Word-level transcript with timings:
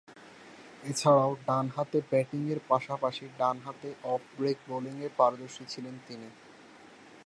এছাড়াও, 0.83 1.31
ডানহাতে 1.47 1.97
ব্যাটিংয়ের 2.09 2.59
পাশাপাশি 2.67 3.25
ডানহাতে 3.37 3.89
অফ 4.03 4.21
ব্রেক 4.37 4.57
বোলিংয়ে 4.67 5.09
পারদর্শী 5.17 5.63
ছিলেন 5.67 5.95
তিনি। 6.07 6.29